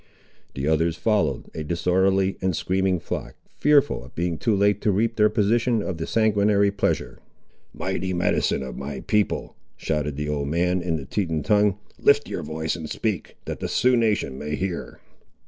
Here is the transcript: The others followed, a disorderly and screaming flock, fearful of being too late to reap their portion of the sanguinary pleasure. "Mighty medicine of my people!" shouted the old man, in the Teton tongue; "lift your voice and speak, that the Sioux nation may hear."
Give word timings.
The 0.55 0.67
others 0.67 0.97
followed, 0.97 1.51
a 1.53 1.63
disorderly 1.63 2.35
and 2.41 2.55
screaming 2.55 2.99
flock, 2.99 3.35
fearful 3.59 4.03
of 4.03 4.15
being 4.15 4.39
too 4.39 4.55
late 4.55 4.81
to 4.81 4.91
reap 4.91 5.15
their 5.15 5.29
portion 5.29 5.83
of 5.83 5.99
the 5.99 6.07
sanguinary 6.07 6.71
pleasure. 6.71 7.19
"Mighty 7.71 8.11
medicine 8.11 8.63
of 8.63 8.75
my 8.75 9.01
people!" 9.01 9.55
shouted 9.77 10.15
the 10.17 10.27
old 10.27 10.47
man, 10.47 10.81
in 10.81 10.95
the 10.95 11.05
Teton 11.05 11.43
tongue; 11.43 11.77
"lift 11.99 12.27
your 12.27 12.41
voice 12.41 12.75
and 12.75 12.89
speak, 12.89 13.35
that 13.45 13.59
the 13.59 13.67
Sioux 13.67 13.95
nation 13.95 14.39
may 14.39 14.55
hear." 14.55 14.99